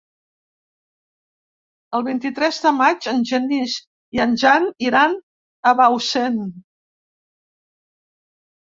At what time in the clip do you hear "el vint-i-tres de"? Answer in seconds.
1.97-2.73